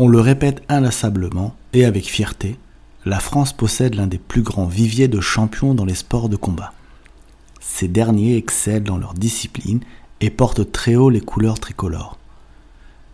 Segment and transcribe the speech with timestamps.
[0.00, 2.56] On le répète inlassablement et avec fierté,
[3.04, 6.72] la France possède l'un des plus grands viviers de champions dans les sports de combat.
[7.60, 9.80] Ces derniers excellent dans leur discipline
[10.20, 12.16] et portent très haut les couleurs tricolores.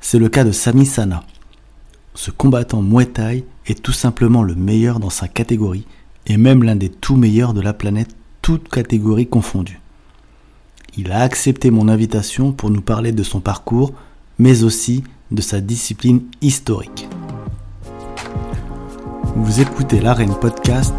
[0.03, 1.25] C'est le cas de Sami Sana.
[2.13, 5.87] Ce combattant Muay est tout simplement le meilleur dans sa catégorie
[6.27, 9.81] et même l'un des tout meilleurs de la planète, toutes catégories confondues.
[10.99, 13.95] Il a accepté mon invitation pour nous parler de son parcours,
[14.39, 17.09] mais aussi de sa discipline historique.
[19.37, 20.95] Vous écoutez l'Arène Podcast,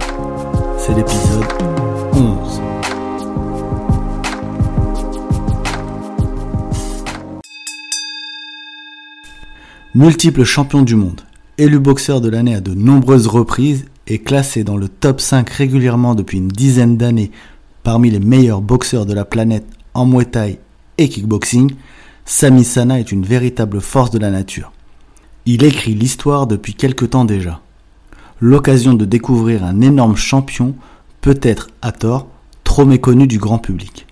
[0.78, 1.46] c'est l'épisode
[2.14, 2.62] 11.
[9.94, 11.22] Multiple champion du monde,
[11.58, 16.16] élu boxeur de l'année à de nombreuses reprises et classé dans le top 5 régulièrement
[16.16, 17.32] depuis une dizaine d'années
[17.84, 20.60] parmi les meilleurs boxeurs de la planète en Muay Thai
[20.98, 21.72] et kickboxing,
[22.28, 24.74] Sami Sana est une véritable force de la nature.
[25.46, 27.62] Il écrit l'histoire depuis quelque temps déjà.
[28.42, 30.74] L'occasion de découvrir un énorme champion,
[31.22, 32.28] peut-être à tort,
[32.64, 34.08] trop méconnu du grand public.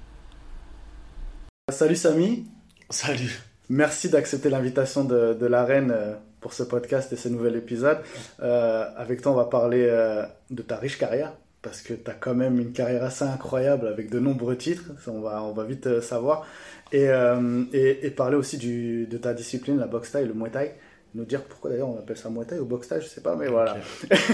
[1.71, 2.45] Salut Sami.
[2.91, 3.41] Salut.
[3.69, 7.97] Merci d'accepter l'invitation de, de l'arène euh, pour ce podcast et ce nouvel épisode.
[8.43, 12.13] Euh, avec toi, on va parler euh, de ta riche carrière, parce que tu as
[12.13, 16.01] quand même une carrière assez incroyable avec de nombreux titres, on va, on va vite
[16.01, 16.45] savoir.
[16.93, 20.73] Euh, et, et, parler aussi du, de ta discipline, la boxe taille, le muay thai.
[21.15, 23.35] Nous dire pourquoi d'ailleurs on appelle ça muay thai ou boxe thai, je sais pas,
[23.35, 23.77] mais voilà.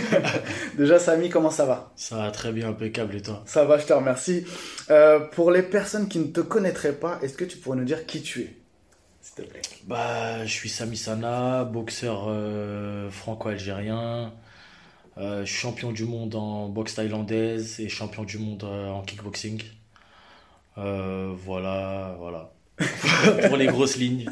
[0.78, 1.92] Déjà, Samy, comment ça va?
[1.96, 3.44] Ça va très bien, impeccable, et toi?
[3.46, 4.46] Ça va, je te remercie.
[4.90, 8.06] Euh, pour les personnes qui ne te connaîtraient pas, est-ce que tu pourrais nous dire
[8.06, 8.56] qui tu es
[9.22, 9.62] S'il te plaît?
[9.88, 14.34] Bah, je suis Sami Sana, boxeur euh, franco-algérien.
[15.44, 19.62] Champion du monde en boxe thaïlandaise et champion du monde en kickboxing.
[20.80, 22.52] Euh, voilà, voilà.
[23.48, 24.30] pour les grosses lignes.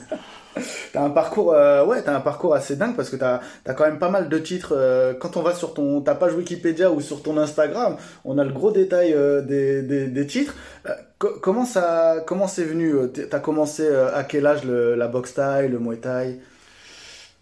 [0.94, 3.84] T'as un parcours, euh, ouais, t'as un parcours assez dingue parce que t'as as quand
[3.84, 4.74] même pas mal de titres.
[4.76, 8.44] Euh, quand on va sur ton ta page Wikipédia ou sur ton Instagram, on a
[8.44, 9.14] le gros détail
[9.46, 10.56] des, des, des, titres.
[11.20, 12.96] comment ça, comment c'est venu
[13.30, 16.40] T'as commencé à quel âge le, la boxe taille, le muay thai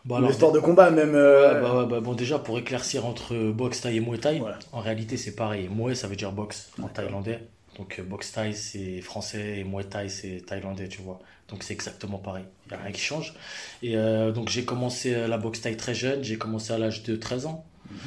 [0.08, 1.14] le sport de combat même.
[1.14, 4.42] Bah, bah, bon déjà pour éclaircir entre boxe taille et muay thai,
[4.74, 5.70] en réalité c'est pareil.
[5.74, 7.40] Muay ça veut dire boxe en thaïlandais.
[7.78, 11.20] Donc euh, boxe Thai c'est français et Muay Thai c'est thaïlandais, tu vois.
[11.50, 13.34] Donc c'est exactement pareil, il n'y a rien qui change.
[13.84, 17.04] Et euh, donc j'ai commencé euh, la boxe Thai très jeune, j'ai commencé à l'âge
[17.04, 17.66] de 13 ans.
[17.90, 17.98] Mhm.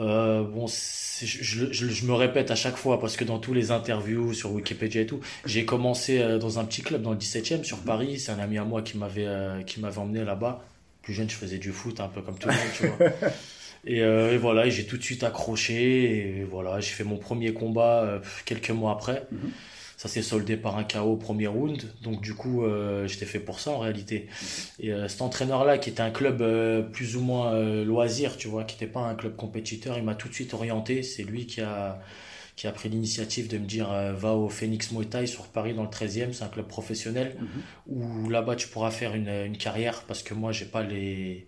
[0.00, 3.70] euh, bon, je, je, je, me répète à chaque fois parce que dans tous les
[3.70, 7.78] interviews sur Wikipédia et tout, j'ai commencé dans un petit club dans le 17e sur
[7.78, 7.84] mhm.
[7.84, 8.18] Paris.
[8.18, 10.62] C'est un ami à moi qui m'avait qui m'avait emmené là-bas.
[11.00, 13.08] Plus jeune, je faisais du foot un peu comme tout le monde, tu vois.
[13.88, 16.38] Euh, et, voilà, j'ai tout de suite accroché.
[16.40, 19.26] Et voilà, j'ai fait mon premier combat euh, quelques mois après.
[19.30, 19.50] Mhm.
[19.96, 21.82] Ça s'est soldé par un KO au premier round.
[22.02, 24.28] Donc du coup, euh, j'étais fait pour ça en réalité.
[24.78, 26.44] Et cet entraîneur-là, qui était un club
[26.92, 30.28] plus ou moins loisir, tu vois, qui n'était pas un club compétiteur, il m'a tout
[30.28, 31.02] de suite orienté.
[31.02, 31.98] C'est lui qui a
[32.56, 35.82] qui a pris l'initiative de me dire va au Phoenix Muay Thai sur Paris dans
[35.82, 37.48] le 13e, c'est un club professionnel mhm.
[37.86, 41.46] où là-bas tu pourras faire une, une carrière parce que moi j'ai pas les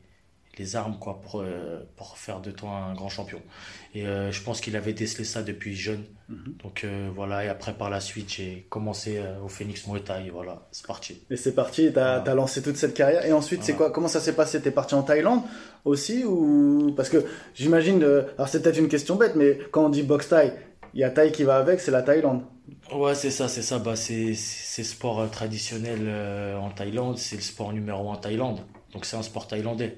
[0.59, 3.41] les armes quoi pour euh, pour faire de toi un grand champion.
[3.95, 6.05] Et euh, je pense qu'il avait décelé ça depuis jeune.
[6.29, 6.57] Mhm.
[6.63, 10.69] donc euh, voilà et après par la suite j'ai commencé au Phoenix Muay Thai voilà
[10.73, 11.23] c'est parti.
[11.31, 13.25] Et c'est parti tu as, lancé toute cette carrière.
[13.25, 14.61] Et ensuite c'est quoi comment ça s'est passé?
[14.61, 15.43] T'es parti en Thaïlande
[15.85, 16.93] aussi ou?
[16.97, 20.53] Parce que j'imagine alors c'est peut-être une question bête mais quand on dit boxe Thaï
[20.95, 22.43] il y a Thaï qui va avec c'est la Thaïlande.
[22.93, 23.79] Ouais, c'est ça, c'est ça.
[23.79, 26.09] Bah, c'est sport traditionnel
[26.57, 28.61] en Thaïlande, c'est le sport numéro un en Thaïlande.
[28.93, 29.97] Donc c'est un sport thaïlandais.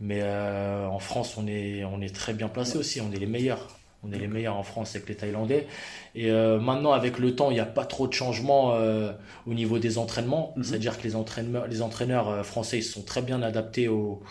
[0.00, 3.00] Mais euh, en France, on est, on est très bien placé aussi.
[3.00, 3.78] On est les meilleurs.
[4.02, 5.66] On est les meilleurs en France avec les Thaïlandais.
[6.14, 9.10] Et euh, maintenant, avec le temps, il n'y a pas trop de changements euh,
[9.46, 10.52] au niveau des entraînements.
[10.56, 10.64] Mhm.
[10.64, 14.22] C'est-à-dire que les entraîneurs, les entraîneurs français ils sont très bien adaptés aux,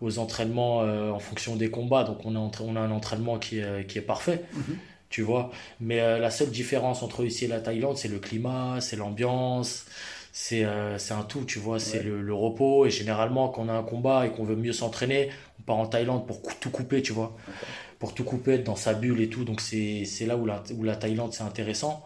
[0.00, 2.04] aux entraînements en fonction des combats.
[2.04, 4.44] Donc, on a, on a un entraînement qui est, qui est parfait.
[4.52, 4.76] Mhm.
[5.10, 5.50] Tu vois.
[5.80, 9.86] Mais la seule différence entre ici et la Thaïlande, c'est le climat, c'est l'ambiance
[10.36, 12.86] c'est euh, c'est un tout, tu vois, c'est le, le, repos.
[12.86, 15.30] Et généralement, quand on a un combat et qu'on veut mieux s'entraîner,
[15.60, 17.36] on part en Thaïlande pour tout couper, tu vois,
[18.00, 19.44] pour tout couper, être dans sa bulle et tout.
[19.44, 22.04] Donc c'est là où la, où la Thaïlande, c'est intéressant.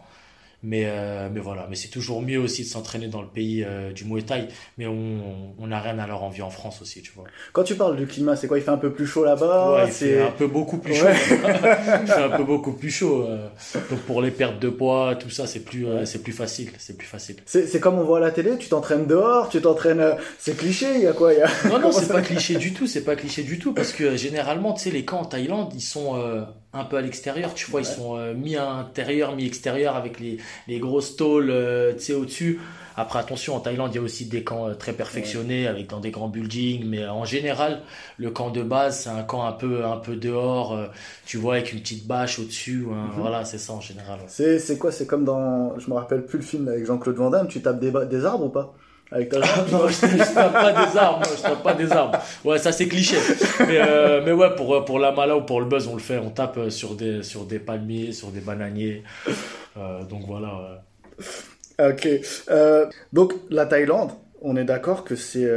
[0.61, 3.93] Mais, euh, mais voilà, mais c'est toujours mieux aussi de s'entraîner dans le pays euh,
[3.93, 4.49] du Muay Thai.
[4.77, 7.25] Mais on n'a rien à leur envie en France aussi, tu vois.
[7.53, 8.57] Quand tu parles du climat, c'est quoi?
[8.57, 9.73] Il fait un peu plus chaud là-bas?
[9.73, 11.07] Ouais, c'est un peu beaucoup plus chaud.
[12.05, 13.25] c'est un peu beaucoup plus chaud.
[13.27, 13.47] Euh.
[13.89, 16.71] Donc pour les pertes de poids, tout ça, c'est plus, c'est plus facile.
[16.77, 17.37] C'est plus facile.
[17.45, 20.15] C'est comme on voit à la télé, tu t'entraînes dehors, tu t'entraînes.
[20.39, 21.33] C'est cliché, il y a quoi?
[21.33, 21.49] Y a...
[21.69, 22.85] Non, non, c'est pas cliché du tout.
[22.85, 25.81] C'est pas cliché du tout parce que généralement, tu sais, les camps en Thaïlande, ils
[25.81, 26.15] sont
[26.71, 30.37] un peu à l'extérieur, tu vois, ils sont euh, mi intérieur, mi extérieur avec les,
[30.67, 32.59] les grosses tôles, euh, tu sais, au-dessus.
[32.95, 35.99] Après, attention, en Thaïlande, il y a aussi des camps euh, très perfectionnés, avec dans
[35.99, 37.81] des grands buildings, mais en général,
[38.17, 40.77] le camp de base, c'est un camp un peu, un peu dehors,
[41.25, 43.13] tu vois, avec une petite bâche au-dessus, hein.
[43.15, 43.21] mhm.
[43.21, 44.19] voilà, c'est ça en général.
[44.27, 44.91] C'est quoi?
[44.91, 47.79] C'est comme dans, je me rappelle plus le film avec Jean-Claude Van Damme, tu tapes
[47.79, 48.75] des, des arbres ou pas?
[49.11, 49.39] Avec ta
[49.71, 52.19] non, je, je tape pas des arbres, je tape pas des arbres.
[52.45, 53.17] Ouais, ça c'est cliché.
[53.59, 56.17] Mais, euh, mais ouais, pour, pour la mala ou pour le buzz, on le fait.
[56.19, 59.03] On tape euh, sur des, sur des palmiers, sur des bananiers.
[59.77, 60.83] Euh, donc voilà.
[61.79, 62.07] Ok.
[62.49, 64.11] Euh, donc la Thaïlande,
[64.41, 65.49] on est d'accord que c'est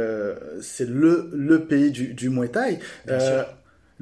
[0.61, 2.79] c'est le, le pays du, du Muay Thai.
[3.05, 3.45] Bien sûr.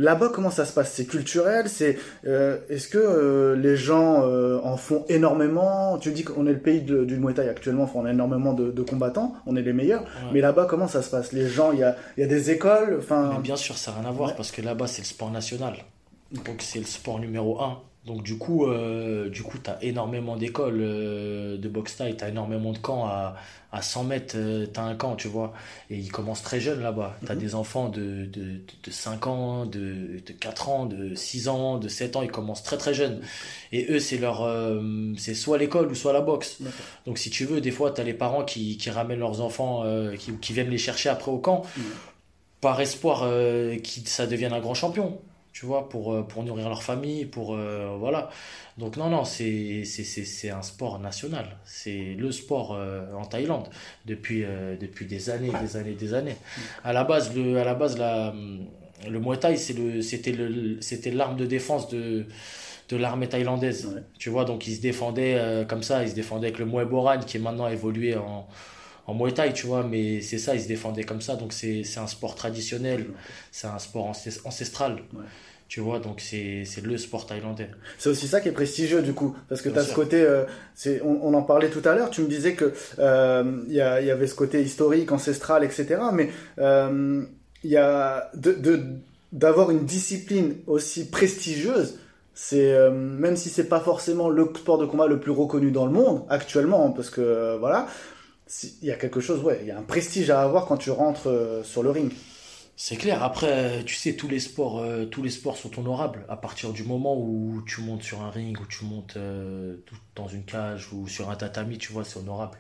[0.02, 0.94] Là-bas, comment ça se passe?
[0.94, 1.70] C'est culturel?
[1.70, 6.00] C'est euh, est-ce que euh, les gens euh, en font énormément?
[6.00, 7.48] Tu dis qu'on est le pays du Muay Thai.
[7.48, 10.04] Actuellement, on a énormément de, combattants, on est les meilleurs.
[10.34, 11.34] Mais là-bas, comment ça se passe?
[11.34, 13.40] Les gens, il y a, y a, des écoles, enfin.
[13.44, 15.76] Bien sûr, ça n'a rien à voir parce que là-bas, c'est le sport national,
[16.32, 17.78] donc c'est le sport numéro un.
[18.06, 22.72] Donc du coup, euh, du coup, t'as énormément d'écoles euh, de boxe taille, t'as énormément
[22.72, 23.36] de camps à,
[23.72, 25.54] à 100 mètres, euh, t'as un camp, tu vois.
[25.92, 27.16] Et ils commencent très jeunes là-bas.
[27.28, 27.40] T'as mhm.
[27.40, 31.88] des enfants de, de, de 5 ans, de, de 4 ans, de 6 ans, de
[31.88, 33.22] 7 ans, ils commencent très très jeunes.
[33.72, 36.58] Et eux, c'est leur, euh, c'est soit l'école ou soit la boxe.
[37.06, 39.84] Donc si tu veux, des fois, t'as les parents qui, qui ramènent leurs enfants,
[40.18, 41.84] qui, qui viennent les chercher après au camp, mhm.
[42.62, 45.20] par espoir que ça devienne un grand champion
[45.54, 48.30] tu vois, pour, euh, pour nourrir leur famille, pour, euh, voilà.
[48.78, 49.84] Donc non, non, c'est,
[50.50, 51.58] un sport national.
[51.66, 53.68] C'est le sport euh, en Thaïlande
[54.06, 54.46] depuis,
[54.80, 56.36] depuis des années, des années, des années.
[56.84, 58.34] À la base, le, à la base, la,
[59.10, 62.26] le Muay Thai, c'était l'arme de défense de,
[62.90, 64.04] de l'armée thaïlandaise.
[64.18, 67.20] Tu vois, donc ils se défendaient comme ça, ils se défendaient avec le Muay Boran
[67.20, 68.48] qui est maintenant évolué en,
[69.08, 71.84] en Muay Thai, tu vois, mais c'est ça, ils se défendaient comme ça, donc c'est
[71.98, 73.08] un sport traditionnel,
[73.52, 74.14] c'est un sport
[74.46, 74.98] ancestral.
[75.72, 77.70] Tu vois, donc c'est le sport thaïlandais.
[77.98, 80.44] C'est aussi ça qui est prestigieux du coup, parce que tu as ce côté, euh,
[81.02, 84.02] on, on, en parlait tout à l'heure, tu me disais que euh, il y, a,
[84.02, 85.96] y, avait ce côté historique, ancestral, etc.
[86.12, 87.24] Mais euh,
[87.64, 88.82] il y a de
[89.32, 92.00] d'avoir une discipline aussi prestigieuse,
[92.34, 95.94] c'est même si c'est pas forcément le sport de combat le plus reconnu dans le
[95.94, 97.88] monde actuellement, parce que voilà,
[98.82, 100.92] il y a quelque chose, ouais, il y a un prestige à avoir quand tu
[100.92, 102.12] rentres euh, sur le ring.
[102.76, 103.22] C'est clair.
[103.22, 106.84] Après, tu sais, tous les sports, euh, tous les sports sont honorables à partir du
[106.84, 109.78] moment où tu montes sur un ring, où tu montes euh,
[110.16, 112.58] dans une cage ou sur un tatami, tu vois, c'est honorable.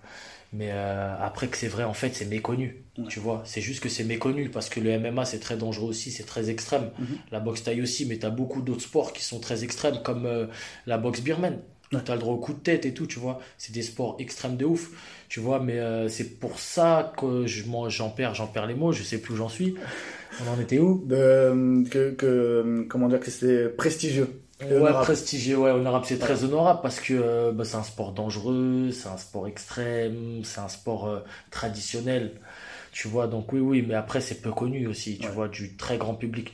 [0.54, 2.84] Mais après que c'est vrai, en fait, c'est méconnu.
[3.08, 6.12] Tu vois, c'est juste que c'est méconnu parce que le MMA c'est très dangereux aussi,
[6.12, 6.92] c'est très extrême.
[7.00, 7.18] Mhm.
[7.32, 10.50] La boxe taille aussi, mais tu as beaucoup d'autres sports qui sont très extrêmes comme
[10.86, 11.60] la boxe birmane.
[11.92, 13.40] Tu as le droit au coup de tête et tout, tu vois.
[13.58, 14.90] C'est des sports extrêmes de ouf
[15.32, 18.74] tu vois mais euh, c'est pour ça que je moi j'en perds j'en perds les
[18.76, 19.76] mots je sais plus où j'en suis.
[20.46, 21.06] On en était où?
[21.08, 24.42] Que, que comment dire que c'est prestigieux.
[24.62, 28.92] Ouais prestigieux ouais honorable c'est très honorable parce que euh, bah, c'est un sport dangereux
[28.92, 32.34] c'est un sport extrême c'est un sport euh, traditionnel
[32.92, 33.28] tu vois.
[33.28, 36.54] Donc oui oui mais après c'est peu connu aussi tu vois du très grand public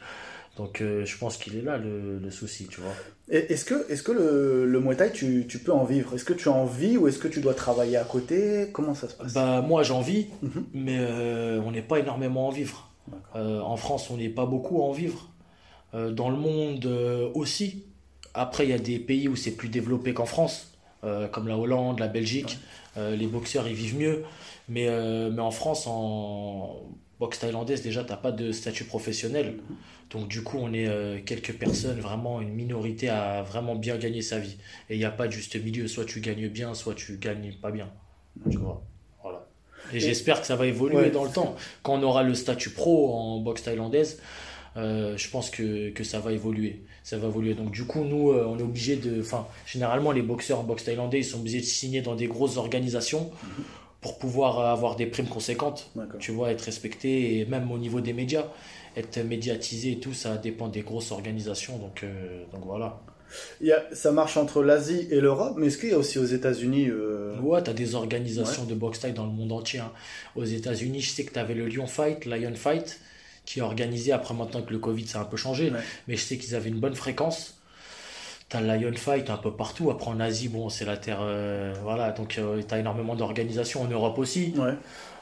[0.57, 2.94] donc euh, je pense qu'il est là le, le, souci, tu vois.
[3.30, 6.15] Est-ce que, est que le, le Muay Thai, tu, tu peux en vivre?
[6.15, 8.69] Est-ce que tu en vis ou est-ce que tu dois travailler à côté?
[8.74, 9.33] Comment ça se passe?
[9.33, 10.65] Bah, Moi j'en vis, mhm.
[10.74, 12.92] mais euh, on n'est pas énormément en vivre.
[13.36, 15.30] Euh, en France, on n'est pas beaucoup en vivre.
[15.94, 16.86] Dans le monde
[17.33, 17.86] aussi.
[18.33, 20.77] Après, il y a des pays où c'est plus développé qu'en France,
[21.31, 22.60] comme la Hollande, la Belgique.
[22.98, 24.24] les boxeurs, ils vivent mieux.
[24.68, 24.86] Mais,
[25.31, 26.75] mais en France, en
[27.19, 29.59] boxe thaïlandaise, déjà, tu n'as pas de statut professionnel.
[30.09, 34.21] Donc du coup, on est euh, quelques personnes, vraiment une minorité à vraiment bien gagner
[34.21, 34.57] sa vie.
[34.89, 37.53] Et il n'y a pas de juste milieu, soit tu gagnes bien, soit tu gagnes
[37.53, 37.89] pas bien.
[38.50, 38.83] Tu vois.
[39.21, 39.47] Voilà.
[39.93, 41.55] Et, j'espère que ça va évoluer dans le temps.
[41.83, 44.21] Quand on aura le statut pro en boxe thaïlandaise,
[44.77, 46.83] euh, je pense que, que, ça va évoluer.
[47.03, 47.55] Ça va évoluer.
[47.55, 49.21] Donc du coup, nous, euh, on est obligé de...
[49.21, 52.57] Enfin, généralement, les boxeurs en boxe thaïlandais, ils sont obligés de signer dans des grosses
[52.57, 53.31] organisations.
[53.43, 53.63] Mhm.
[54.07, 58.13] Pour pouvoir avoir des primes conséquentes, tu vois, être respecté, et même au niveau des
[58.13, 58.45] médias
[58.95, 61.77] être médiatisé et tout, ça dépend des grosses organisations.
[61.77, 62.99] Donc, euh, donc voilà.
[63.61, 66.17] Il y a, ça marche entre l'Asie et l'Europe, mais est-ce qu'il y a aussi
[66.17, 67.37] aux États-Unis euh...
[67.41, 69.81] Ouais, tu as des organisations de boxe taille dans le monde entier.
[69.81, 69.91] Hein.
[70.35, 72.99] Aux États-Unis, je sais que tu avais le Lion Fight, Lion Fight,
[73.45, 75.71] qui est organisé après maintenant que le Covid, ça a un peu changé,
[76.07, 77.56] mais je sais qu'ils avaient une bonne fréquence.
[78.50, 79.92] T'as le Lion Fight un peu partout.
[79.92, 82.12] Après en Asie, bon, c'est la terre, euh, voilà.
[82.12, 84.54] Donc euh, tu as énormément d'organisations en Europe aussi.
[84.58, 84.74] Ouais.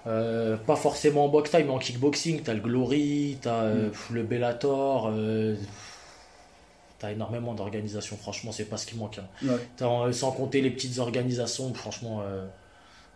[0.06, 3.92] Euh, pas forcément en boxe time, mais en kickboxing, t'as le Glory, t'as mm.
[4.12, 5.12] le Bellator,
[7.00, 9.20] t'as énormément d'organisations, franchement, c'est pas ce qui manque.
[9.20, 10.12] Hein.
[10.12, 12.22] sans compter les petites organisations, franchement,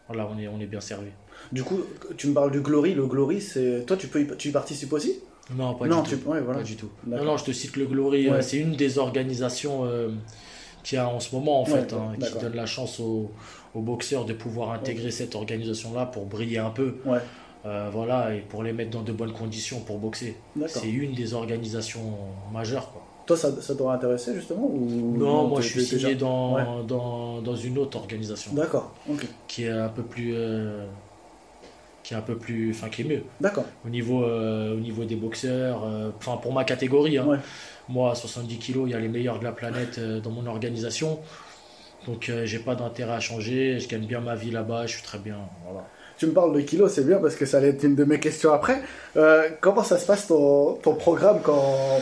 [0.07, 1.09] voilà, on est, on est bien servi.
[1.51, 1.81] Du coup,
[2.17, 3.85] tu me parles du Glory, le Glory, c'est.
[3.85, 5.19] Toi, tu, peux tu y participes aussi?
[5.55, 6.17] Non, pas du tout.
[6.17, 6.89] Pas du tout.
[7.07, 8.29] Non, non, je te cite le Glory.
[8.41, 9.87] c'est une des organisations
[10.83, 13.31] qui a en ce moment, en fait, hein, qui donne la chance aux,
[13.75, 16.95] boxeurs de pouvoir intégrer cette organisation-là pour briller un peu.
[17.65, 20.37] Euh, voilà, et pour les mettre dans de bonnes conditions pour boxer.
[20.67, 22.15] C'est une des organisations
[22.53, 22.91] majeures.
[22.91, 23.05] Quoi.
[23.25, 25.15] Toi, ça, ça t'aurait intéressé justement ou...
[25.17, 28.53] Non, moi je suis signé dans, dans, dans, une autre organisation.
[28.53, 28.91] D'accord,
[29.47, 30.33] Qui est un peu plus.
[30.33, 30.87] Euh,
[32.09, 32.71] qui est un peu plus.
[32.71, 33.23] Enfin, qui est mieux.
[33.39, 33.65] D'accord.
[33.85, 35.83] Au niveau, euh, au niveau des boxeurs,
[36.17, 37.19] enfin pour ma catégorie.
[37.19, 37.39] Hein.
[37.87, 41.19] Moi, à 70 kg, il y a les meilleurs de la planète dans mon organisation.
[42.07, 43.79] Donc, j'ai pas d'intérêt à changer.
[43.79, 45.37] Je gagne bien ma vie là-bas, je suis très bien.
[45.65, 45.85] Voilà
[46.19, 48.19] tu me parles de kilos, c'est bien parce que ça allait être une de mes
[48.19, 48.81] questions après.
[49.15, 52.01] Euh, comment ça se passe ton, ton programme quand,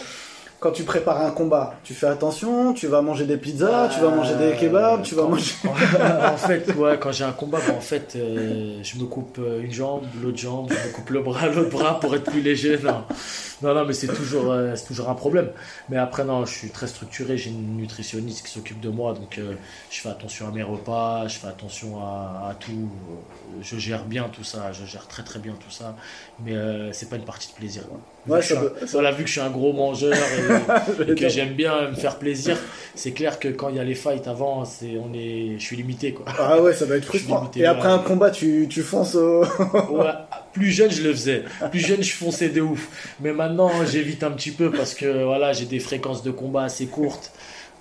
[0.60, 4.10] quand tu prépares un combat, tu fais attention, tu vas manger des pizzas, tu vas
[4.10, 5.54] manger des kebabs, tu vas manger.
[5.64, 9.72] en fait, ouais, quand j'ai un combat, en fait, euh, je me coupe euh, une
[9.72, 12.80] jambe, l'autre jambe, je me coupe le bras, l'autre bras pour être plus léger.
[12.84, 13.04] Non,
[13.62, 15.50] non, non mais c'est toujours, euh, c'est toujours un problème.
[15.90, 17.38] Mais après, non, je suis très structuré.
[17.38, 19.40] J'ai une nutritionniste qui s'occupe de moi, donc
[19.90, 22.90] je fais attention à mes repas, je fais attention à, à, tout.
[23.62, 25.96] Je gère bien tout ça, je gère très très bien tout ça.
[26.44, 26.54] Mais
[26.92, 27.84] c'est pas une partie de plaisir.
[28.28, 28.56] Ouais, ça,
[29.12, 30.14] vu que je suis un gros mangeur
[31.00, 32.58] et, que j'aime bien me faire plaisir,
[32.94, 35.78] c'est clair que quand il y a les fights avant, c'est, on est, je suis
[35.78, 36.14] limité.
[36.14, 36.26] Quoi.
[36.38, 37.50] Ah ouais, ça va être frustrant.
[37.56, 39.42] et après un combat, tu, tu fonces au.
[39.44, 40.12] ouais,
[40.54, 41.44] plus jeune, je le faisais.
[41.72, 43.16] Plus jeune, je fonçais de ouf.
[43.20, 46.88] Mais maintenant, j'évite un petit peu parce que voilà, j'ai des fréquences de combat assez
[46.88, 47.32] courtes.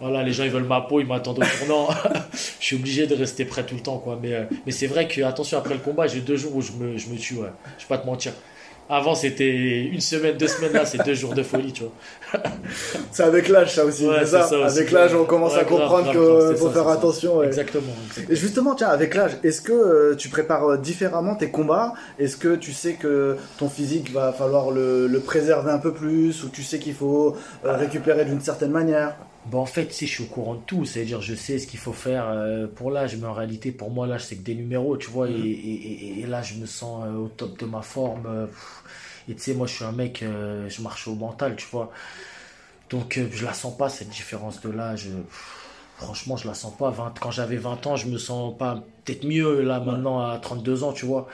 [0.00, 1.88] Voilà, les gens ils veulent ma peau, ils m'attendent au tournant.
[2.32, 4.18] je suis obligé de rester prêt tout le temps, quoi.
[4.20, 6.72] Mais, euh, mais c'est vrai que, attention, après le combat, j'ai deux jours où je
[6.72, 7.36] me, je tue.
[7.36, 8.32] Je vais pas te mentir.
[8.88, 12.40] Avant, c'était une semaine, deux semaines, là, c'est deux jours de folie, tu vois.
[13.10, 14.06] c'est avec l'âge, ça aussi.
[14.24, 14.48] ça.
[14.64, 17.42] avec l'âge, on commence à comprendre qu'il faut faire attention.
[17.42, 17.92] Exactement,
[18.28, 21.94] Et justement, tiens, avec l'âge, est-ce que euh, tu prépares euh, différemment tes combats?
[22.20, 26.48] Est-ce que tu sais que ton physique va falloir le, préserver un peu plus Ou
[26.48, 29.16] tu sais qu'il faut euh, récupérer d'une certaine manière?
[29.50, 31.78] Bon, en fait, si je suis au courant de tout, c'est-à-dire je sais ce qu'il
[31.78, 32.34] faut faire
[32.74, 35.32] pour l'âge, mais en réalité, pour moi, l'âge, c'est que des numéros, tu vois, et,
[35.32, 36.22] mm-hmm.
[36.22, 38.48] et, là, je me sens au top de ma forme.
[39.28, 41.90] Et tu sais, moi, je suis un mec, euh, je marche au mental, tu vois.
[42.90, 45.08] Donc, euh, je la sens pas, cette différence de l'âge.
[45.96, 46.94] Franchement, je la sens pas.
[47.20, 50.92] quand j'avais 20 ans, je me sens pas peut-être mieux là maintenant à 32 ans,
[50.92, 51.26] tu vois.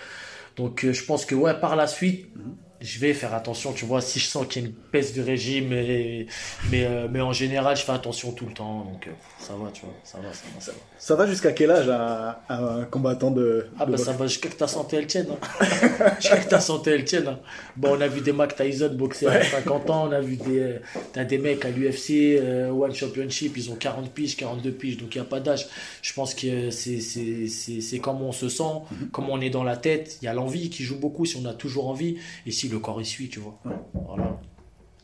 [0.56, 3.84] Donc, euh, je pense que, ouais, par la suite, mhm je vais faire attention, tu
[3.84, 6.26] vois, si je sens qu'il y a une baisse du régime, mais,
[6.70, 9.70] mais, euh, mais en général, je fais attention tout le temps, donc euh, ça va,
[9.72, 10.60] tu vois, ça va, ça va.
[10.60, 11.88] Ça va, ça va jusqu'à quel âge
[12.48, 13.68] un combattant de.
[13.78, 15.28] Ah, bah ça va jusqu'à que ta santé elle tienne.
[15.30, 15.66] Hein.
[16.20, 17.28] jusqu'à que ta santé elle tienne.
[17.28, 17.38] Hein.
[17.76, 20.78] Bon, on a vu des Mac Tyson boxer à 50 ans, on a vu des,
[21.16, 25.14] as des mecs à l'UFC, euh, One Championship, ils ont 40 piges, 42 piges, donc
[25.14, 25.66] il n'y a pas d'âge.
[26.02, 29.10] Je pense que c'est comme on se sent, mm-hmm.
[29.10, 31.44] comme on est dans la tête, il y a l'envie qui joue beaucoup si on
[31.46, 33.58] a toujours envie, et si le corps y suit, tu vois.
[33.94, 34.38] Voilà,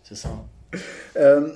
[0.02, 0.30] c'est ça.
[1.16, 1.48] Euh,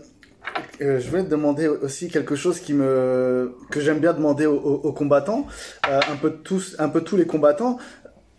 [0.80, 4.92] euh, je voulais te demander aussi quelque chose qui me que j'aime bien demander aux,
[4.92, 5.46] combattants,
[5.88, 7.78] euh, un peu tous, un peu tous les combattants.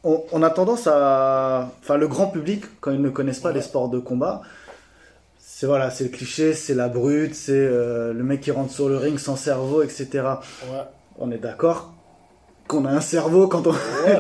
[0.06, 3.88] On, a tendance à, enfin le grand public quand ils ne connaissent pas les sports
[3.88, 4.42] de combat,
[5.40, 8.98] c'est voilà, c'est le cliché, c'est la brute, c'est le mec qui rentre sur le
[8.98, 10.10] ring sans cerveau, etc.
[10.14, 10.82] Ouais.
[11.18, 11.94] On est d'accord
[12.68, 13.74] qu'on a un cerveau quand on.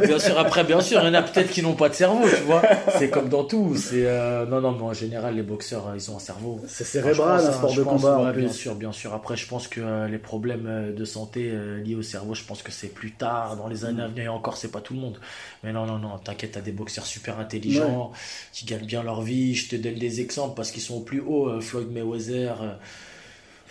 [0.05, 2.27] bien sûr, après, bien sûr, il y en a peut-être qui n'ont pas de cerveau,
[2.27, 2.62] tu vois.
[2.97, 3.75] C'est comme dans tout.
[3.75, 6.59] C'est euh, Non, non, mais en général, les boxeurs, euh, ils ont un cerveau.
[6.67, 8.31] C'est cérébral, un sport de combat.
[8.33, 9.13] bien sûr, bien sûr.
[9.13, 11.51] Après, je pense que euh, les problèmes de santé
[11.83, 14.25] liés au cerveau, je pense que c'est plus tard, dans les années à venir.
[14.25, 15.19] Et encore, c'est pas tout le monde.
[15.63, 18.12] Mais non, non, non, t'inquiète, t'as des boxeurs super intelligents,
[18.51, 19.55] qui gagnent bien leur vie.
[19.55, 21.62] Je te donne des exemples parce qu'ils sont au plus haut.
[21.62, 22.77] Floyd Mayweather.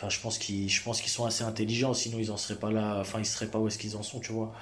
[0.03, 2.73] Enfin, je pense qu'ils, je pense qu'ils sont assez intelligents, sinon ils en seraient pas
[2.73, 2.97] là.
[2.99, 4.53] Enfin, ils seraient pas où est-ce qu'ils en sont, tu vois.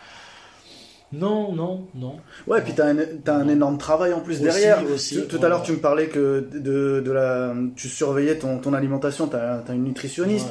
[1.14, 2.16] Non, non, non.
[2.46, 4.84] Ouais, puis tu as, un, énorme travail en plus derrière.
[4.84, 8.74] Aussi, tout, à l'heure, tu me parlais que de, de, la, tu surveillais ton, ton
[8.74, 10.48] alimentation, tu as, une nutritionniste.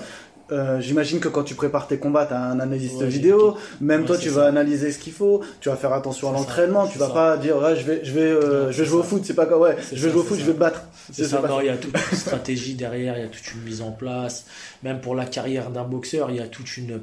[0.51, 3.57] Euh, j'imagine que quand tu prépares tes combats, tu as un analyste vidéo.
[3.81, 5.41] Même toi, tu vas analyser ce qu'il faut.
[5.61, 6.87] Tu vas faire attention à l'entraînement.
[6.87, 9.21] Tu vas pas dire ouais, je vais, je vais, euh, je vais jouer au foot.
[9.25, 9.57] C'est pas quoi.
[9.57, 10.83] Ouais, je vais jouer au foot, je vais te battre.
[11.11, 11.41] C'est ça.
[11.61, 13.17] il y a toute une stratégie derrière.
[13.17, 14.45] Il y a toute une mise en place.
[14.83, 17.01] Même pour la carrière d'un boxeur, il y a toute une.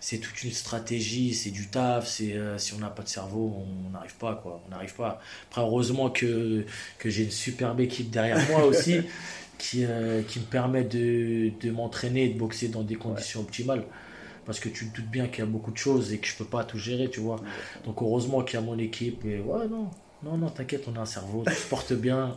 [0.00, 3.56] C'est toute une stratégie, c'est du taf, c'est euh, si on n'a pas de cerveau,
[3.58, 5.20] on n'arrive pas quoi, on n'arrive pas.
[5.50, 6.64] Après heureusement que
[6.98, 9.00] que j'ai une superbe équipe derrière moi aussi
[9.58, 13.84] qui, euh, qui me permet de, de m'entraîner et de boxer dans des conditions optimales.
[14.46, 16.34] Parce que tu te doutes bien qu'il y a beaucoup de choses et que je
[16.34, 17.36] peux pas tout gérer, tu vois.
[17.84, 19.24] Donc heureusement qu'il y a mon équipe.
[19.26, 19.90] Et ouais, non,
[20.22, 22.36] non, non, t'inquiète, on a un cerveau, tu te portes bien.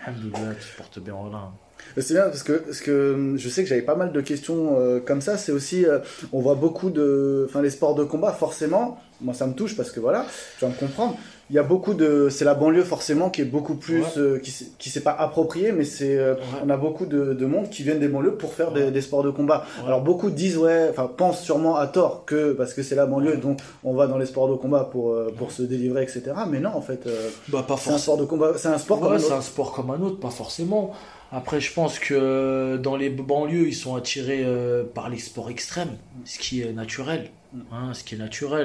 [0.00, 1.52] Alhamdoulilah, tu te portes bien, voilà.
[1.98, 5.00] C'est bien parce que, parce que je sais que j'avais pas mal de questions euh,
[5.00, 5.36] comme ça.
[5.36, 5.98] C'est aussi, euh,
[6.32, 8.98] on voit beaucoup de, enfin les sports de combat, forcément.
[9.20, 11.18] Moi, ça me touche parce que voilà, je viens de comprendre.
[11.48, 14.52] Il y a beaucoup de, c'est la banlieue forcément qui est beaucoup plus, euh, qui,
[14.78, 16.34] qui s'est pas approprié, mais c'est, euh,
[16.64, 19.22] on a beaucoup de, de, monde qui viennent des banlieues pour faire des, des, sports
[19.22, 19.64] de combat.
[19.86, 23.36] Alors beaucoup disent ouais, enfin pensent sûrement à tort que parce que c'est la banlieue
[23.36, 26.32] donc on va dans les sports de combat pour euh, pour se délivrer etc.
[26.50, 27.08] Mais non en fait,
[27.48, 29.26] bah, c'est un sport de combat, c'est un sport comme un autre.
[29.26, 30.92] C'est un sport comme un autre, pas forcément.
[31.32, 34.46] Après, je pense que dans les banlieues, ils sont attirés
[34.94, 37.30] par les sports extrêmes, ce qui est naturel.
[37.72, 37.92] Hein.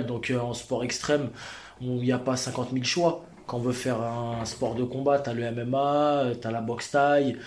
[0.08, 1.30] Donc en sport extrême,
[1.82, 3.25] il n'y a pas 50 000 choix.
[3.48, 6.62] Quand on veut faire un sport de combat, tu as le MMA, tu as la
[6.62, 7.38] boxe taille,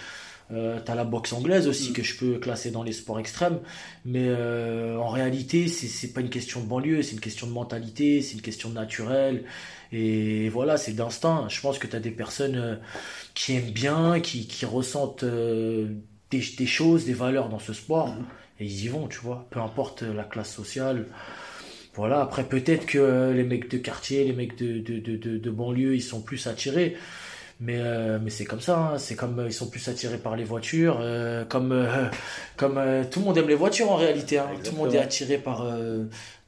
[0.53, 1.93] euh, tu as la boxe anglaise aussi mm.
[1.95, 3.61] que je peux classer dans les sports extrêmes.
[4.05, 8.21] Mais euh, en réalité, c'est pas une question de banlieue, c'est une question de mentalité,
[8.23, 9.45] c'est une question de naturel.
[9.93, 11.47] Et voilà, c'est d'instinct.
[11.49, 12.77] Je pense que tu as des personnes euh,
[13.35, 15.89] qui aiment bien, qui, qui ressentent des,
[16.31, 18.09] des, choses, des valeurs dans ce sport.
[18.09, 18.27] Mm.
[18.61, 19.47] Et ils y vont, tu vois.
[19.51, 21.07] Peu importe la classe sociale.
[21.95, 25.95] Voilà, après peut-être que les mecs de quartier, les mecs de, de, de, de banlieue,
[25.95, 26.97] ils sont plus attirés.
[27.61, 28.99] Mais, euh, mais c'est comme ça, hein.
[28.99, 31.89] c'est comme euh, ils sont plus attirés par les voitures, euh, comme,
[32.57, 32.81] comme
[33.11, 34.39] tout le monde aime les voitures en réalité.
[34.39, 34.49] Hein.
[34.63, 35.67] Tout le monde est attiré par,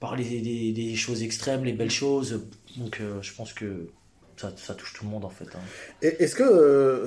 [0.00, 2.44] par les, les, les, choses extrêmes, les belles choses.
[2.76, 3.88] Donc je pense que
[4.36, 5.46] ça, ça, touche tout le monde en fait.
[5.54, 5.60] Hein.
[6.02, 7.06] Est-ce que euh,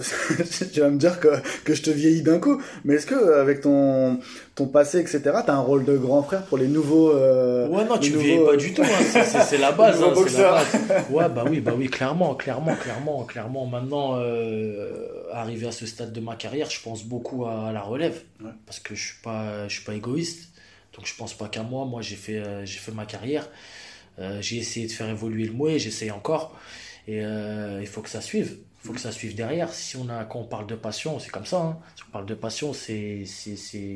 [0.74, 1.28] tu vas me dire que,
[1.64, 4.20] que je te vieillis d'un coup, mais est-ce que euh, avec ton
[4.56, 8.00] ton passé etc, t'as un rôle de grand frère pour les nouveaux euh, Ouais non,
[8.00, 8.82] tu vieillis pas du tout.
[8.82, 9.24] Hein.
[9.48, 10.02] C'est la base.
[10.04, 11.10] hein, la base.
[11.12, 13.66] Ouais bah oui bah oui clairement clairement clairement clairement.
[13.68, 18.24] Maintenant euh, arrivé à ce stade de ma carrière, je pense beaucoup à, la relève
[18.66, 20.50] parce que je suis pas je suis pas égoïste.
[20.98, 21.86] Donc je pense pas qu'à moi.
[21.86, 23.48] Moi j'ai fait j'ai fait ma carrière.
[24.40, 26.56] j'ai essayé de faire évoluer le mouet, j'essaye encore.
[27.08, 28.58] Et euh, il faut que ça suive.
[28.82, 29.74] Il faut que ça suive derrière.
[29.74, 31.62] Si on a, quand on parle de passion, c'est comme ça.
[31.62, 31.80] Hein.
[31.98, 33.26] Si on parle de passion, c'est,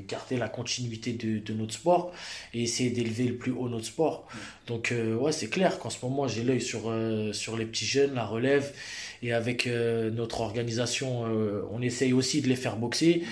[0.08, 2.12] garder la continuité de, notre sport
[2.54, 4.28] et essayer d'élever le plus haut notre sport.
[4.68, 7.86] Donc, euh, ouais, c'est clair qu'en ce moment, j'ai l'œil sur, euh, sur les petits
[7.86, 8.74] jeunes, la relève.
[9.22, 11.24] Et avec notre organisation,
[11.72, 13.24] on essaye aussi de les faire boxer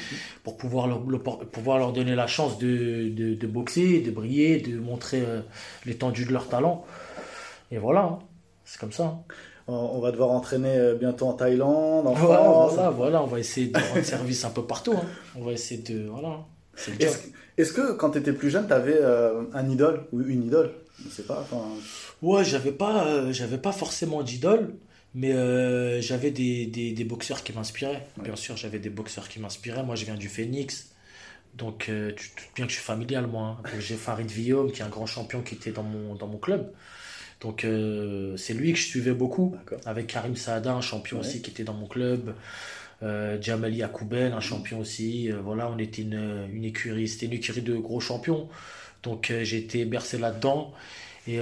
[0.41, 1.01] pour pouvoir leur,
[1.51, 5.21] pouvoir leur donner la chance de, de, de boxer, de briller, de montrer
[5.85, 6.85] l'étendue de leur talent.
[7.71, 8.19] Et voilà, hein.
[8.63, 9.03] c'est comme ça.
[9.03, 9.33] Hein
[9.67, 12.73] on va devoir entraîner euh, bientôt en Thaïlande, en France.
[12.73, 14.93] Voilà, voilà, on va essayer de rendre service un peu partout.
[14.93, 15.05] Hein.
[15.35, 16.07] On va essayer de.
[16.09, 16.39] Voilà.
[17.57, 20.71] Est-ce que quand tu étais plus jeune, tu avais euh, un idole ou une idole?
[21.03, 21.47] Je sais pas.
[22.21, 24.75] Ouais, j'avais pas, euh, j'avais pas forcément d'idole,
[25.13, 25.31] mais
[26.01, 28.07] j'avais des, des, boxeurs qui m'inspiraient.
[28.17, 29.83] Bien sûr, j'avais des boxeurs qui m'inspiraient.
[29.83, 30.89] Moi, je viens du Phoenix.
[31.55, 33.57] Donc, tu te bien que je suis familial, moi.
[33.63, 33.69] Hein.
[33.79, 36.71] J'ai Farid Villaume, qui est un grand champion qui était dans mon, dans mon club.
[37.41, 41.49] Donc euh, c'est lui que je suivais beaucoup, avec Karim Saada, un champion aussi qui
[41.49, 42.33] était dans mon club,
[43.03, 45.31] euh, Jamali Akoubel, un champion aussi.
[45.31, 48.47] Euh, voilà, on était une, une écurie, c'était une écurie de gros champions.
[49.03, 50.73] Donc euh, j'ai été bercé là-dedans.
[51.27, 51.37] Et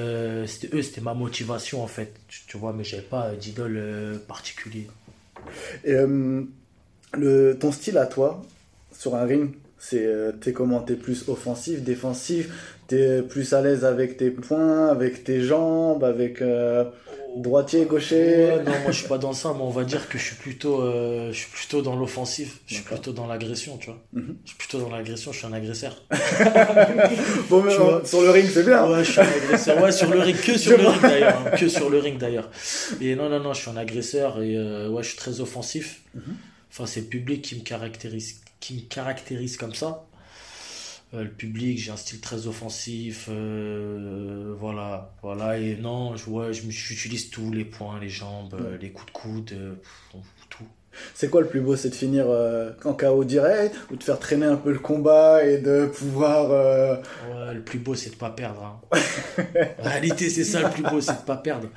[0.45, 2.13] c'était eux, c'était ma motivation en fait.
[2.27, 4.87] Tu, vois, mais j'avais pas d'idole particulier.
[5.85, 5.93] Et
[7.13, 8.41] le, ton style à toi,
[8.91, 10.05] sur un ring, c'est
[10.41, 10.81] t'es comment?
[10.81, 12.77] T'es plus offensif, défensif?
[12.89, 16.85] T'es plus à l'aise avec tes poings, avec tes jambes, avec euh,
[17.37, 20.23] droitier, gaucher Non, moi je suis pas dans ça, mais on va dire que je
[20.23, 23.99] suis plutôt, euh, je suis plutôt dans l'offensif, je suis plutôt dans l'agression, tu vois.
[24.13, 24.37] Mhm.
[24.43, 26.01] Je suis plutôt dans l'agression, je suis un agresseur.
[27.51, 27.75] bon, mais
[28.05, 28.89] sur le ring, c'est bien.
[28.89, 29.83] Ouais, je suis un agresseur.
[29.83, 31.43] Ouais, sur le ring, que sur le ring d'ailleurs.
[31.45, 32.49] Hein, que sur le ring d'ailleurs.
[32.99, 36.01] Et non, non, non, je suis un agresseur et euh, ouais, je suis très offensif.
[36.15, 36.21] Mhm.
[36.71, 40.05] Enfin, c'est le public qui me caractérise, qui me caractérise comme ça.
[41.15, 46.53] Euh, le public, j'ai un style très offensif, euh, voilà, voilà, et non, je, ouais,
[46.53, 49.77] j'utilise tous les points, les jambes, euh, les coups de coude,
[50.49, 50.63] tout.
[51.15, 52.27] C'est quoi le plus beau, c'est de finir
[52.83, 56.49] en KO direct ou de faire traîner un peu le combat et de pouvoir.
[56.49, 58.81] Ouais, le plus beau, c'est de pas perdre.
[58.91, 58.99] Hein.
[59.79, 61.69] en réalité, c'est ça le plus beau, c'est de pas perdre.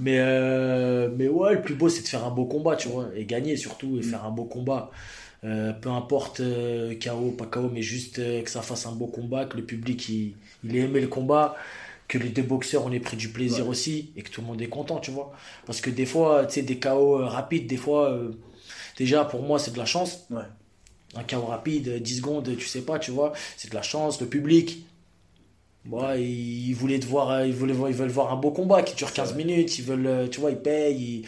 [0.00, 0.18] Mais,
[1.10, 3.56] mais ouais, le plus beau, c'est de faire un beau combat, tu vois, et gagner
[3.56, 4.90] surtout, et faire un beau combat.
[5.44, 9.06] Euh, peu importe euh, KO, pas KO, mais juste euh, que ça fasse un beau
[9.06, 11.54] combat, que le public il, il ait aimé le combat,
[12.08, 14.62] que les deux boxeurs on ait pris du plaisir aussi et que tout le monde
[14.62, 15.32] est content, tu vois.
[15.66, 18.18] Parce que des fois, tu sais, des KO rapides, des fois,
[18.96, 20.26] déjà pour moi c'est de la chance.
[21.16, 24.20] Un KO rapide, 10 secondes, tu sais pas, tu vois, c'est de la chance.
[24.20, 24.84] Le public,
[25.84, 29.12] Bon, ils voulaient te voir, ils voulaient, ils veulent voir un beau combat qui dure
[29.12, 31.24] 15 minutes, ils veulent, tu vois, ils payent,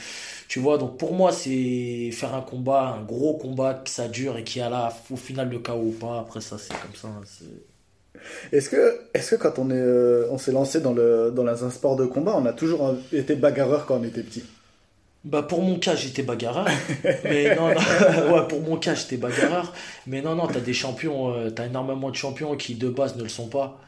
[0.49, 4.39] tu vois, donc pour moi, c'est faire un combat, un gros combat, que ça dure
[4.39, 6.21] et qui a là, au final, le chaos ou pas.
[6.21, 7.09] Après, ça, c'est comme ça.
[7.09, 7.23] Hein,
[8.53, 11.71] est-ce que, est-ce que quand on est, euh, on s'est lancé dans le, dans un
[11.71, 14.45] sport de combat, on a toujours été bagarreur quand on était petit?
[15.25, 16.69] Bah pour mon cas j'étais bagarreur
[17.25, 17.75] mais non, non
[18.33, 19.73] ouais pour mon cas j'étais bagarreur
[20.07, 23.25] mais non non t'as des champions euh, t'as énormément de champions qui de base ne
[23.25, 23.81] le sont pas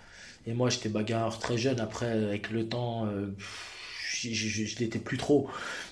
[0.49, 3.27] et moi j'étais bagarreur très jeune après avec le temps euh,
[4.21, 5.49] je, je, l'étais plus trop.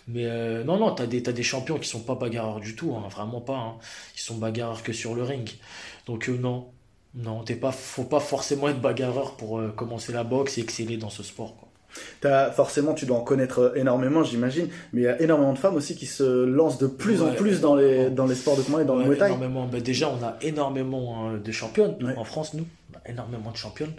[0.09, 2.93] Mais euh, non, non, t'as des, as des champions qui sont pas bagarreurs du tout,
[2.97, 3.57] hein, vraiment pas.
[3.57, 3.75] Hein.
[4.17, 5.49] Ils sont bagarreurs que sur le ring.
[6.07, 6.67] Donc euh, non,
[7.15, 11.11] non, t'es pas, faut pas forcément être bagarreur pour commencer la boxe et exceller dans
[11.11, 11.55] ce sport.
[12.25, 15.77] As, forcément, tu dois en connaître énormément, j'imagine, mais il y a énormément de femmes
[15.77, 18.83] aussi qui se lancent de plus en plus dans les, dans les sports de combat
[18.83, 19.27] et dans le Muay Thai.
[19.27, 19.67] Énormément.
[19.67, 22.67] Ben, déjà, on a énormément hein, de championnes en France, nous.
[23.07, 23.95] énormément de championnes.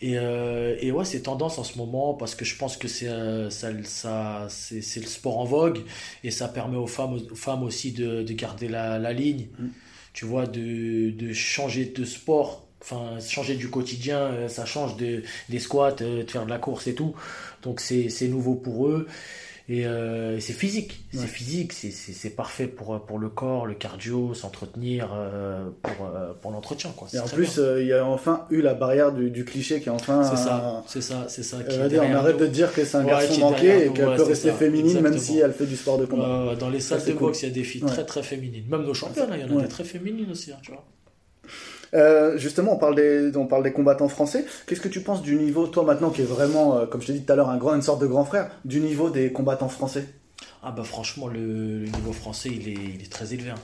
[0.00, 3.08] Et, euh, et ouais, c'est tendance en ce moment parce que je pense que c'est
[3.08, 5.80] euh, ça, ça c'est le sport en vogue
[6.22, 9.48] et ça permet aux femmes, aux femmes aussi de, de garder la, la ligne.
[9.58, 9.66] Mm.
[10.12, 15.24] Tu vois, de, de changer de sport enfin changer du quotidien euh, ça change de
[15.48, 17.12] des squats de faire de la course et tout
[17.62, 19.08] donc c'est nouveau pour eux
[19.70, 25.10] euh, et, c'est physique, c'est physique, c'est parfait pour, pour le corps, le cardio, s'entretenir
[25.12, 26.90] euh, pour, euh, pour l'entretien.
[26.96, 27.08] Quoi.
[27.12, 29.92] Et en plus, il y a enfin eu la barrière du, du cliché qui est
[29.92, 30.24] enfin.
[30.24, 31.58] C'est ça, c'est ça, c'est ça.
[31.68, 35.18] on arrête de dire que c'est un garçon manqué et qu'elle peut rester féminine même
[35.18, 36.54] si elle fait du sport de combat.
[36.58, 38.64] dans les salles de boxe, il y a des filles très très féminines.
[38.68, 40.84] Même nos championnes, il y en a des très féminines aussi, hein, tu vois.
[41.94, 44.44] Euh, justement, on parle des, on parle des combattants français.
[44.66, 47.12] Qu'est-ce que tu penses du niveau, toi maintenant, qui est vraiment, euh, comme je t'ai
[47.14, 49.68] dit tout à l'heure, un grand, une sorte de grand frère, du niveau des combattants
[49.68, 50.06] français?
[50.62, 53.50] Ah bah franchement, le, niveau français, il est, il est, très élevé.
[53.50, 53.60] Hein.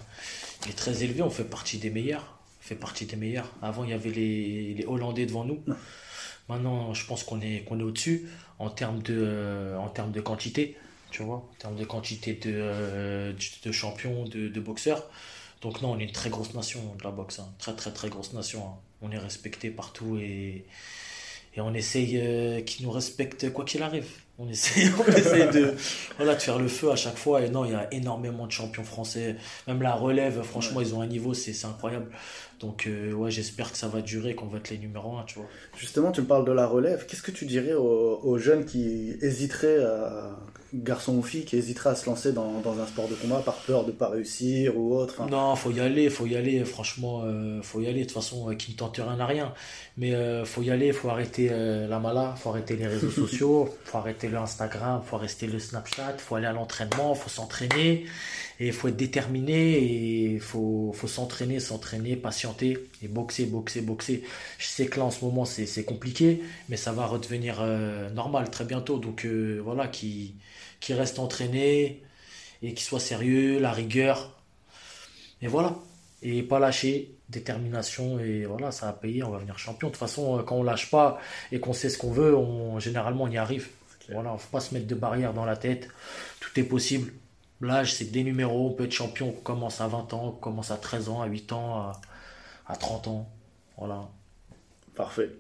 [0.65, 1.23] Il est très élevé.
[1.23, 2.39] On fait partie des meilleurs.
[2.61, 3.51] On fait partie des meilleurs.
[3.63, 5.63] Avant, il y avait les, les Hollandais devant nous.
[6.49, 10.21] Maintenant, je pense qu'on est, qu'on est au-dessus en termes de, euh, en termes de
[10.21, 10.77] quantité.
[11.11, 13.33] Tu vois, en termes de quantité de,
[13.65, 15.09] de champions, de, de boxeurs.
[15.65, 17.49] Donc non, on est une très grosse nation de la boxe, hein.
[17.59, 18.67] très très très grosse nation.
[18.67, 18.75] Hein.
[19.01, 20.67] On est respecté partout et,
[21.55, 24.07] et on essaye euh, qu'ils nous respectent quoi qu'il arrive.
[24.39, 25.75] On essaye, on de,
[26.19, 27.41] voilà, de faire le feu à chaque fois.
[27.41, 29.37] Et non, il y a énormément de champions français.
[29.67, 32.11] Même la relève, franchement, ils ont un niveau, c'est incroyable.
[32.61, 35.39] Donc euh, ouais, j'espère que ça va durer, qu'on va être les numéros 1, tu
[35.39, 35.49] vois.
[35.77, 37.07] Justement, tu me parles de la relève.
[37.07, 40.37] Qu'est-ce que tu dirais aux, aux jeunes qui hésiteraient à
[40.75, 43.55] garçon ou fille qui hésiterait à se lancer dans, dans, un sport de combat par
[43.55, 45.29] peur de pas réussir ou autre hein?
[45.31, 48.01] Non, faut y aller, faut y aller, franchement, euh, faut y aller.
[48.01, 49.55] De toute façon, euh, qui ne tente rien n'a rien.
[49.97, 53.99] Mais euh, faut y aller, faut arrêter la mala, faut arrêter les réseaux sociaux, faut
[53.99, 58.07] arrêter le Instagram, faut arrêter le Snapchat, faut aller à l'entraînement, faut s'entraîner
[58.61, 64.25] et faut être déterminé et faut, faut s'entraîner, s'entraîner, patienter et boxer, boxer, boxer.
[64.59, 67.63] Je sais que là en ce moment c'est compliqué, mais ça va redevenir
[68.15, 68.99] normal très bientôt.
[68.99, 70.35] Donc voilà, qui
[70.81, 72.03] qui reste entraîné
[72.63, 74.39] et qui soit sérieux, la rigueur.
[75.41, 75.77] Et voilà.
[76.23, 79.89] Et pas lâcher, détermination, et voilà, ça va payer, on va venir champion.
[79.89, 81.19] De toute façon, quand on lâche pas
[81.53, 83.69] et qu'on sait ce qu'on veut, on, généralement on y arrive.
[84.11, 85.89] Voilà, faut pas se mettre de barrières dans la tête.
[86.41, 87.13] Tout est possible.
[87.61, 88.69] L'âge, c'est des numéros.
[88.69, 89.29] On peut être champion.
[89.29, 91.93] On commence à 20 ans, on commence à 13 ans, à 8 ans, à,
[92.67, 93.29] à 30 ans.
[93.79, 94.09] Voilà.
[94.95, 95.31] Parfait.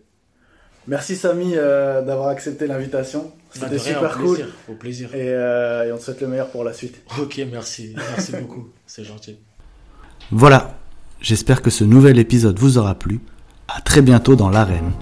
[0.86, 3.32] Merci Samy euh, d'avoir accepté l'invitation.
[3.52, 4.48] C'était bah, super cool.
[4.68, 5.10] Au plaisir.
[5.14, 7.00] Euh, et, on te souhaite le meilleur pour la suite.
[7.18, 7.94] Ok, merci.
[7.96, 8.68] Merci beaucoup.
[8.86, 9.38] C'est gentil.
[10.30, 10.76] Voilà.
[11.20, 13.20] J'espère que ce nouvel épisode vous aura plu.
[13.68, 14.92] À très bientôt dans l'arène.